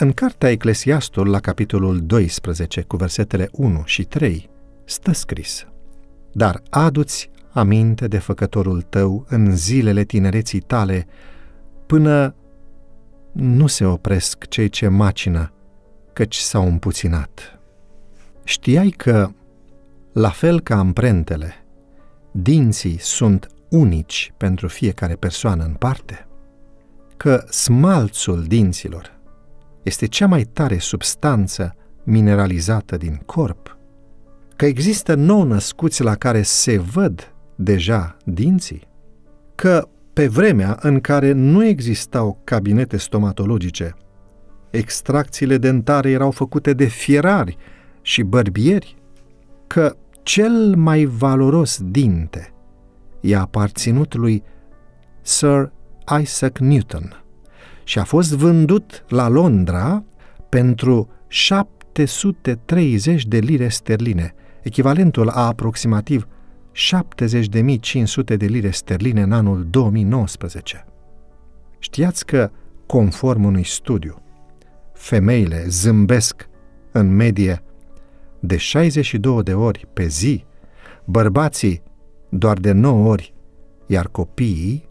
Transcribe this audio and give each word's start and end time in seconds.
În 0.00 0.12
cartea 0.12 0.50
Eclesiastul, 0.50 1.28
la 1.28 1.40
capitolul 1.40 2.00
12, 2.00 2.82
cu 2.82 2.96
versetele 2.96 3.48
1 3.52 3.82
și 3.84 4.04
3, 4.04 4.50
stă 4.84 5.12
scris 5.12 5.66
Dar 6.32 6.62
adu-ți 6.70 7.30
aminte 7.50 8.08
de 8.08 8.18
făcătorul 8.18 8.82
tău 8.82 9.26
în 9.28 9.56
zilele 9.56 10.04
tinereții 10.04 10.60
tale, 10.60 11.06
până 11.86 12.34
nu 13.32 13.66
se 13.66 13.84
opresc 13.84 14.46
cei 14.48 14.68
ce 14.68 14.88
macină, 14.88 15.52
căci 16.12 16.36
s-au 16.36 16.66
împuținat. 16.66 17.60
Știai 18.44 18.90
că, 18.90 19.30
la 20.12 20.30
fel 20.30 20.60
ca 20.60 20.78
amprentele, 20.78 21.54
dinții 22.30 22.98
sunt 22.98 23.48
unici 23.68 24.32
pentru 24.36 24.68
fiecare 24.68 25.14
persoană 25.14 25.64
în 25.64 25.74
parte? 25.74 26.26
Că 27.16 27.44
smalțul 27.48 28.42
dinților 28.42 29.17
este 29.88 30.06
cea 30.06 30.26
mai 30.26 30.42
tare 30.42 30.78
substanță 30.78 31.74
mineralizată 32.04 32.96
din 32.96 33.20
corp? 33.26 33.78
Că 34.56 34.66
există 34.66 35.14
nou 35.14 35.42
născuți 35.42 36.02
la 36.02 36.14
care 36.14 36.42
se 36.42 36.78
văd 36.78 37.34
deja 37.56 38.16
dinții? 38.24 38.88
Că 39.54 39.88
pe 40.12 40.26
vremea 40.26 40.78
în 40.80 41.00
care 41.00 41.32
nu 41.32 41.64
existau 41.64 42.40
cabinete 42.44 42.96
stomatologice, 42.96 43.94
extracțiile 44.70 45.58
dentare 45.58 46.10
erau 46.10 46.30
făcute 46.30 46.72
de 46.72 46.84
fierari 46.84 47.56
și 48.02 48.22
bărbieri? 48.22 48.96
Că 49.66 49.96
cel 50.22 50.74
mai 50.76 51.04
valoros 51.04 51.80
dinte 51.82 52.52
i-a 53.20 53.40
aparținut 53.40 54.14
lui 54.14 54.42
Sir 55.22 55.72
Isaac 56.20 56.58
Newton 56.58 57.22
și 57.88 57.98
a 57.98 58.04
fost 58.04 58.32
vândut 58.32 59.04
la 59.08 59.28
Londra 59.28 60.04
pentru 60.48 61.08
730 61.28 63.26
de 63.26 63.38
lire 63.38 63.68
sterline, 63.68 64.34
echivalentul 64.62 65.28
a 65.28 65.46
aproximativ 65.46 66.26
70.500 66.72 68.36
de 68.36 68.46
lire 68.46 68.70
sterline 68.70 69.22
în 69.22 69.32
anul 69.32 69.66
2019. 69.70 70.86
Știați 71.78 72.26
că, 72.26 72.50
conform 72.86 73.44
unui 73.44 73.64
studiu, 73.64 74.22
femeile 74.92 75.64
zâmbesc 75.68 76.48
în 76.92 77.16
medie 77.16 77.62
de 78.40 78.56
62 78.56 79.42
de 79.42 79.54
ori 79.54 79.86
pe 79.92 80.06
zi, 80.06 80.44
bărbații 81.04 81.82
doar 82.28 82.58
de 82.58 82.72
9 82.72 83.08
ori, 83.08 83.34
iar 83.86 84.08
copiii 84.08 84.87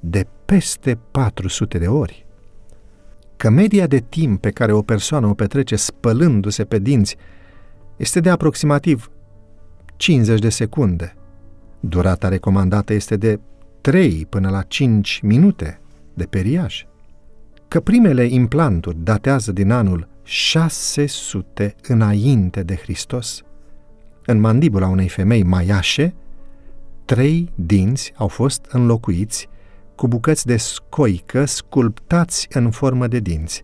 de 0.00 0.26
peste 0.44 0.98
400 1.10 1.78
de 1.78 1.86
ori. 1.86 2.26
Că 3.36 3.50
media 3.50 3.86
de 3.86 3.98
timp 3.98 4.40
pe 4.40 4.50
care 4.50 4.72
o 4.72 4.82
persoană 4.82 5.26
o 5.26 5.34
petrece 5.34 5.76
spălându-se 5.76 6.64
pe 6.64 6.78
dinți 6.78 7.16
este 7.96 8.20
de 8.20 8.30
aproximativ 8.30 9.10
50 9.96 10.40
de 10.40 10.48
secunde. 10.48 11.14
Durata 11.80 12.28
recomandată 12.28 12.92
este 12.92 13.16
de 13.16 13.40
3 13.80 14.26
până 14.28 14.50
la 14.50 14.62
5 14.62 15.20
minute 15.22 15.80
de 16.14 16.24
periaj. 16.24 16.86
Că 17.68 17.80
primele 17.80 18.24
implanturi 18.24 18.96
datează 19.02 19.52
din 19.52 19.70
anul 19.70 20.08
600 20.22 21.74
înainte 21.88 22.62
de 22.62 22.74
Hristos. 22.74 23.42
În 24.26 24.40
mandibula 24.40 24.88
unei 24.88 25.08
femei 25.08 25.42
maiașe, 25.42 26.14
trei 27.04 27.52
dinți 27.54 28.12
au 28.16 28.28
fost 28.28 28.66
înlocuiți 28.70 29.48
cu 29.96 30.08
bucăți 30.08 30.46
de 30.46 30.56
scoică 30.56 31.44
sculptați 31.44 32.46
în 32.50 32.70
formă 32.70 33.06
de 33.06 33.18
dinți. 33.18 33.62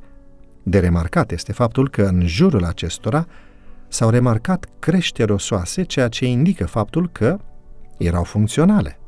De 0.62 0.78
remarcat 0.78 1.30
este 1.30 1.52
faptul 1.52 1.88
că 1.88 2.02
în 2.02 2.26
jurul 2.26 2.64
acestora 2.64 3.26
s-au 3.88 4.10
remarcat 4.10 4.66
creșteri 4.78 5.32
osoase, 5.32 5.82
ceea 5.82 6.08
ce 6.08 6.26
indică 6.26 6.66
faptul 6.66 7.08
că 7.08 7.38
erau 7.98 8.24
funcționale. 8.24 8.98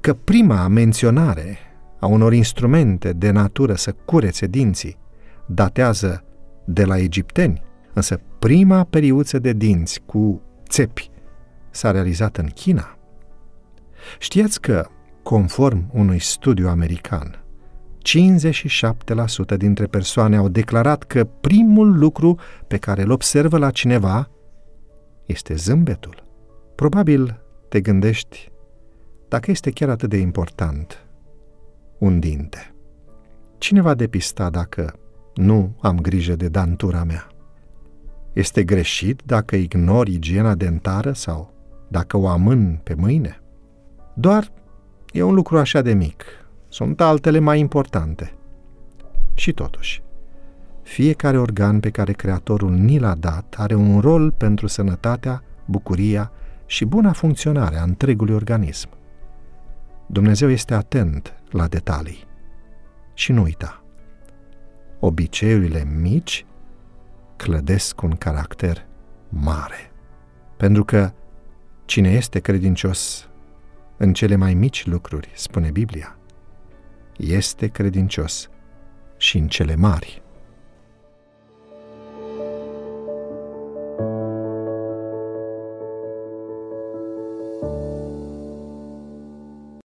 Că 0.00 0.14
prima 0.14 0.68
menționare 0.68 1.58
a 2.00 2.06
unor 2.06 2.32
instrumente 2.32 3.12
de 3.12 3.30
natură 3.30 3.74
să 3.74 3.92
curețe 3.92 4.46
dinții 4.46 4.98
datează 5.46 6.24
de 6.64 6.84
la 6.84 6.98
egipteni, 6.98 7.62
însă 7.92 8.20
prima 8.38 8.84
periuță 8.84 9.38
de 9.38 9.52
dinți 9.52 10.00
cu 10.06 10.42
țepi 10.68 11.10
s-a 11.70 11.90
realizat 11.90 12.36
în 12.36 12.46
China. 12.46 12.96
Știați 14.18 14.60
că, 14.60 14.86
conform 15.22 15.90
unui 15.92 16.18
studiu 16.18 16.68
american, 16.68 17.44
57% 18.02 19.56
dintre 19.56 19.86
persoane 19.86 20.36
au 20.36 20.48
declarat 20.48 21.02
că 21.02 21.24
primul 21.24 21.98
lucru 21.98 22.38
pe 22.66 22.76
care 22.76 23.02
îl 23.02 23.10
observă 23.10 23.58
la 23.58 23.70
cineva 23.70 24.30
este 25.26 25.54
zâmbetul. 25.54 26.24
Probabil 26.74 27.40
te 27.68 27.80
gândești 27.80 28.50
dacă 29.28 29.50
este 29.50 29.70
chiar 29.70 29.88
atât 29.88 30.08
de 30.08 30.16
important 30.16 31.06
un 31.98 32.20
dinte. 32.20 32.74
Cine 33.58 33.80
va 33.80 33.94
depista 33.94 34.50
dacă 34.50 34.98
nu 35.34 35.76
am 35.80 36.00
grijă 36.00 36.36
de 36.36 36.48
dantura 36.48 37.04
mea? 37.04 37.26
Este 38.32 38.64
greșit 38.64 39.22
dacă 39.24 39.56
ignor 39.56 40.08
igiena 40.08 40.54
dentară 40.54 41.12
sau 41.12 41.52
dacă 41.88 42.16
o 42.16 42.28
amân 42.28 42.80
pe 42.82 42.94
mâine? 42.94 43.40
Doar 44.14 44.52
e 45.12 45.22
un 45.22 45.34
lucru 45.34 45.58
așa 45.58 45.82
de 45.82 45.92
mic. 45.92 46.24
Sunt 46.68 47.00
altele 47.00 47.38
mai 47.38 47.58
importante. 47.58 48.34
Și 49.34 49.52
totuși, 49.52 50.02
fiecare 50.82 51.38
organ 51.38 51.80
pe 51.80 51.90
care 51.90 52.12
Creatorul 52.12 52.70
ni 52.70 52.98
l-a 52.98 53.14
dat 53.14 53.54
are 53.58 53.74
un 53.74 54.00
rol 54.00 54.30
pentru 54.30 54.66
sănătatea, 54.66 55.42
bucuria 55.64 56.32
și 56.66 56.84
buna 56.84 57.12
funcționare 57.12 57.76
a 57.76 57.82
întregului 57.82 58.34
organism. 58.34 58.88
Dumnezeu 60.06 60.50
este 60.50 60.74
atent 60.74 61.34
la 61.50 61.66
detalii. 61.66 62.24
Și 63.14 63.32
nu 63.32 63.42
uita, 63.42 63.84
obiceiurile 65.00 65.84
mici 66.00 66.46
clădesc 67.36 68.02
un 68.02 68.10
caracter 68.10 68.86
mare. 69.28 69.92
Pentru 70.56 70.84
că 70.84 71.12
cine 71.84 72.10
este 72.10 72.38
credincios 72.38 73.28
în 74.02 74.12
cele 74.12 74.36
mai 74.36 74.54
mici 74.54 74.86
lucruri, 74.86 75.30
spune 75.34 75.70
Biblia, 75.70 76.18
este 77.16 77.66
credincios 77.68 78.48
și 79.16 79.38
în 79.38 79.48
cele 79.48 79.74
mari. 79.74 80.21